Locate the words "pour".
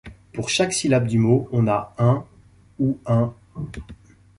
0.33-0.49